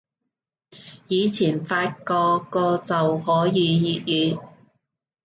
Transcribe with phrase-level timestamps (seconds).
[1.09, 4.41] 以前發個個就可以粵語